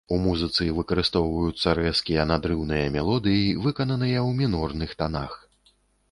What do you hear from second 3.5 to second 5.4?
выкананыя ў мінорных танах.